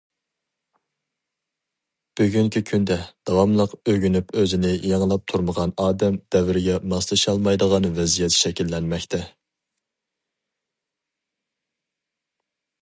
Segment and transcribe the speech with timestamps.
[2.21, 2.97] بۈگۈنكى كۈندە،
[3.29, 9.21] داۋاملىق ئۆگىنىپ ئۆزىنى يېڭىلاپ تۇرمىغان ئادەم دەۋرگە ماسلىشالمايدىغان ۋەزىيەت شەكىللەنمەكتە.